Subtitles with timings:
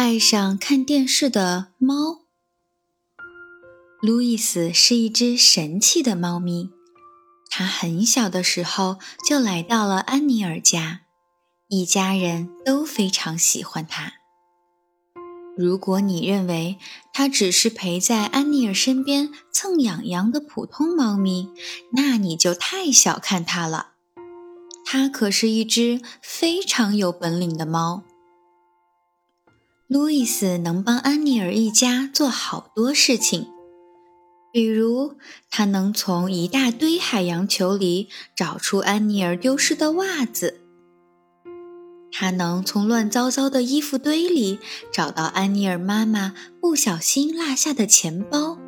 [0.00, 2.22] 爱上看电视的猫。
[4.00, 6.70] 路易斯是一只神气的猫咪，
[7.50, 11.02] 它很小的时候就来到了安妮尔家，
[11.68, 14.14] 一家人都非常喜欢它。
[15.54, 16.78] 如果你认为
[17.12, 21.50] 它只是陪在安妮尔身边蹭痒痒的普通猫咪，
[21.92, 23.90] 那你就太小看它了。
[24.86, 28.04] 它可是一只非常有本领的猫。
[29.90, 33.48] 路易斯能帮安妮尔一家做好多事情，
[34.52, 35.16] 比如
[35.50, 40.60] 他能从一大堆海洋球里找出安妮尔丢失的袜子，
[42.12, 44.60] 他能从乱糟糟的衣服堆里
[44.92, 48.58] 找到安妮尔妈妈不小心落下的钱包，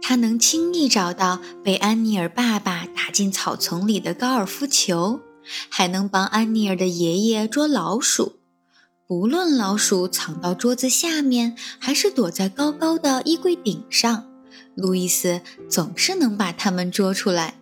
[0.00, 5.20] 他能轻易找到被安妮尔爸爸打进草丛里的高尔夫球，
[5.68, 8.37] 还能帮安妮尔的爷爷捉老鼠。
[9.08, 14.26] 不论老鼠藏到桌子下面，还是躲在高高的衣柜顶上，
[14.74, 17.54] 路易斯总是能把它们捉出来。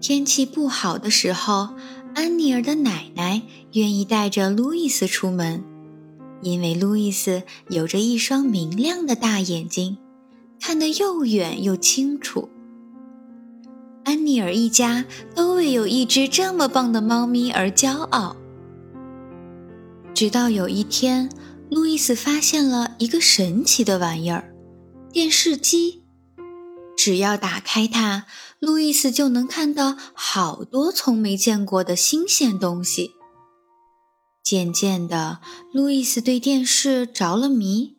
[0.00, 1.68] 天气不好的时候，
[2.12, 3.42] 安妮儿的奶奶
[3.74, 5.62] 愿意带着路易斯出门，
[6.42, 9.98] 因为路易斯有着一双明亮的大眼睛，
[10.60, 12.48] 看得又远又清楚。
[14.02, 15.04] 安妮儿一家
[15.36, 18.34] 都为有一只这么棒的猫咪而骄傲。
[20.14, 21.28] 直到有一天，
[21.68, 24.54] 路易斯发现了一个神奇的玩意儿——
[25.12, 26.04] 电视机。
[26.96, 28.26] 只要打开它，
[28.60, 33.10] 路易斯就能看到好多从没见过的新鲜东西。
[34.44, 35.40] 渐渐的，
[35.72, 37.96] 路易斯对电视着了迷，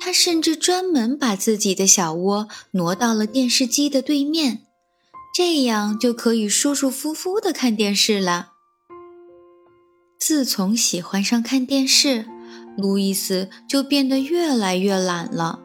[0.00, 4.62] 他甚至专门把自己的小窝挪到了电视机的对面，
[5.34, 8.52] 这样就可以舒舒服服地看电视了。
[10.20, 12.26] 自从喜欢上看电视，
[12.76, 15.60] 路易斯就变得越来越懒了。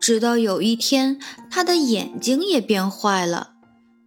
[0.00, 3.50] 直到有一天，他的眼睛也变坏了，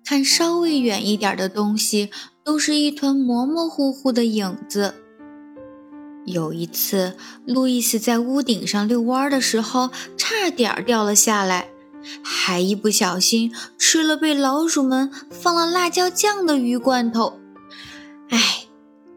[0.03, 2.09] 看稍微远一点的东西
[2.43, 4.95] 都是一团模模糊糊的影子。
[6.25, 7.15] 有一次，
[7.45, 11.69] 路易斯在屋顶上遛弯的时候，差点掉了下来，
[12.23, 17.40] 还一不小心吃了被老鼠们放了辣椒酱的鱼罐头。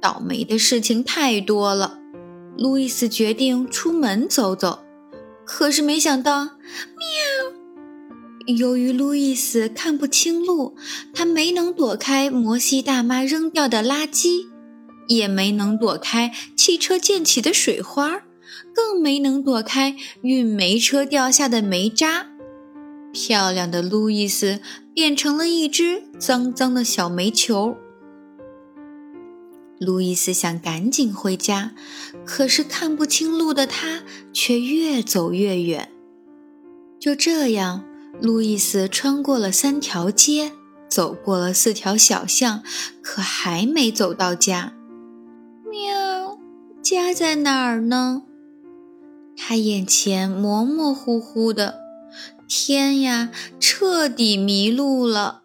[0.05, 1.99] 倒霉的事情太多了，
[2.59, 4.81] 路易斯决定出门走走。
[5.47, 8.55] 可是没想到，喵！
[8.55, 10.77] 由于路易斯看不清路，
[11.15, 14.49] 他没能躲开摩西大妈扔掉的垃圾，
[15.09, 18.25] 也没能躲开汽车溅起的水花，
[18.75, 22.27] 更没能躲开运煤车掉下的煤渣。
[23.11, 24.61] 漂亮的路易斯
[24.93, 27.79] 变成了一只脏脏的小煤球。
[29.79, 31.73] 路易斯想赶紧回家，
[32.25, 34.03] 可是看不清路的他
[34.33, 35.91] 却越走越远。
[37.01, 37.85] 就这样，
[38.21, 40.53] 路易斯穿过了三条街，
[40.89, 42.63] 走过了四条小巷，
[43.03, 44.73] 可还没走到家。
[45.71, 46.39] 喵，
[46.83, 48.23] 家在哪儿呢？
[49.37, 51.81] 他眼前模模糊糊的，
[52.49, 55.44] 天呀，彻底迷路了。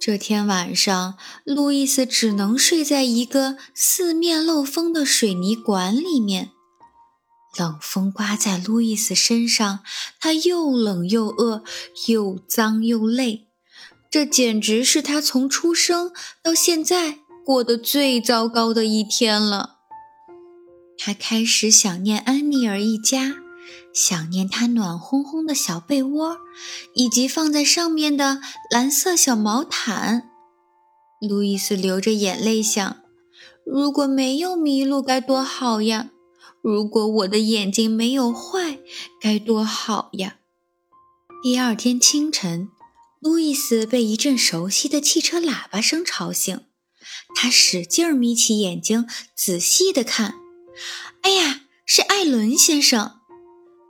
[0.00, 6.52] 这天晚上，路易斯只能睡在一个四面漏风的水泥管里面。
[7.58, 9.80] 冷风刮在路易斯身上，
[10.18, 11.62] 他又冷又饿，
[12.08, 13.48] 又脏又累。
[14.10, 16.12] 这简直是他从出生
[16.42, 19.80] 到现在过得最糟糕的一天了。
[20.96, 23.36] 他开始想念安妮儿一家。
[23.92, 26.38] 想念他暖烘烘的小被窝，
[26.94, 30.30] 以及放在上面的蓝色小毛毯。
[31.20, 32.96] 路易斯流着眼泪想：
[33.66, 36.10] 如果没有迷路该多好呀！
[36.62, 38.78] 如果我的眼睛没有坏
[39.20, 40.36] 该多好呀！
[41.42, 42.68] 第二天清晨，
[43.18, 46.60] 路易斯被一阵熟悉的汽车喇叭声吵醒，
[47.34, 50.34] 他使劲眯起眼睛，仔细地看。
[51.22, 53.19] 哎呀，是艾伦先生！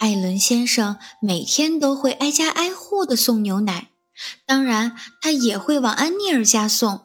[0.01, 3.91] 艾伦先生每天都会挨家挨户的送牛奶，
[4.47, 7.03] 当然，他也会往安妮尔家送。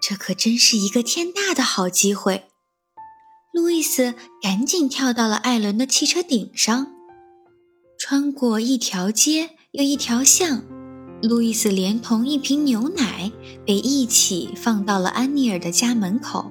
[0.00, 2.48] 这可真是一个天大的好机会！
[3.52, 6.86] 路易斯赶紧跳到了艾伦的汽车顶上，
[7.98, 10.62] 穿过一条街又一条巷，
[11.22, 13.30] 路易斯连同一瓶牛奶
[13.66, 16.50] 被一起放到了安妮尔的家门口。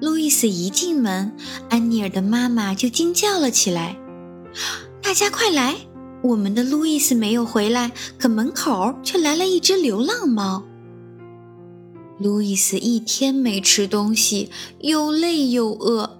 [0.00, 1.36] 路易斯一进门，
[1.70, 4.01] 安妮尔的妈妈就惊叫了起来。
[5.02, 5.76] 大家快来！
[6.22, 10.64] 我们的路易斯没有回来，可门口却来了一只流浪猫。
[12.18, 16.18] 路易斯一天没吃东西，又累又饿，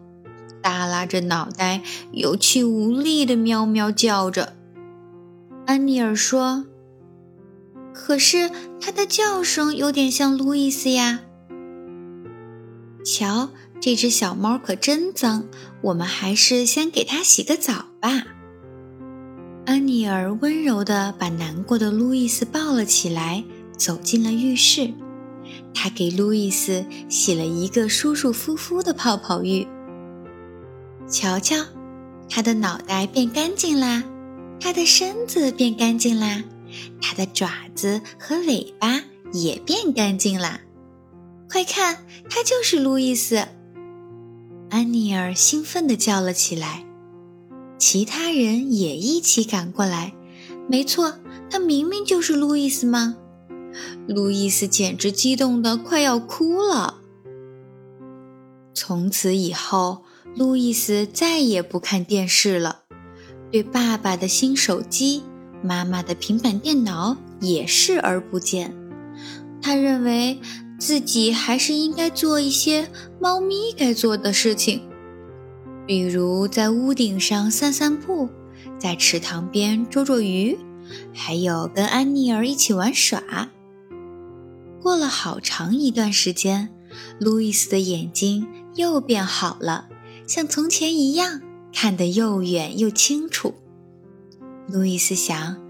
[0.60, 4.54] 耷拉着脑袋，有气无力的喵喵叫着。
[5.64, 6.64] 安妮尔说
[7.94, 8.50] ：“可是
[8.80, 11.20] 它的叫声有点像路易斯呀。”
[13.06, 13.50] 瞧，
[13.82, 15.48] 这只小猫可真脏，
[15.80, 18.26] 我们还是先给它洗个澡吧。
[19.66, 23.42] 安妮儿温柔地把难过的路易斯抱了起来，
[23.76, 24.94] 走进了浴室。
[25.74, 29.66] 她给路易斯洗了一个舒舒服服的泡泡浴。
[31.08, 31.56] 瞧瞧，
[32.28, 34.04] 他的脑袋变干净啦，
[34.60, 36.44] 他的身子变干净啦，
[37.00, 39.02] 他的爪子和尾巴
[39.32, 40.60] 也变干净啦。
[41.50, 43.44] 快看，他就是路易斯！
[44.72, 46.86] 安妮尔兴奋地叫了起来，
[47.76, 50.14] 其他人也一起赶过来。
[50.66, 51.18] 没错，
[51.50, 53.18] 他明明就是路易斯吗？
[54.08, 57.02] 路易斯简直激动得快要哭了。
[58.72, 60.04] 从此以后，
[60.34, 62.84] 路易斯再也不看电视了，
[63.50, 65.22] 对爸爸的新手机、
[65.62, 68.74] 妈妈的平板电脑也视而不见。
[69.60, 70.40] 他认为。
[70.82, 72.90] 自己还是应该做一些
[73.20, 74.82] 猫咪该做的事情，
[75.86, 78.28] 比如在屋顶上散散步，
[78.80, 80.58] 在池塘边捉捉鱼，
[81.14, 83.22] 还有跟安妮儿一起玩耍。
[84.82, 86.70] 过了好长一段时间，
[87.20, 89.86] 路易斯的眼睛又变好了，
[90.26, 91.40] 像从前一样，
[91.72, 93.54] 看得又远又清楚。
[94.66, 95.62] 路易斯想，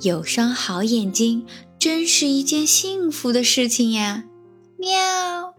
[0.00, 1.44] 有双好眼睛
[1.78, 4.24] 真是一件幸福的事情呀。
[4.78, 5.57] 喵。